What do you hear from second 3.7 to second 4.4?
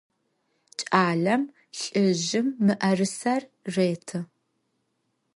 rêtı.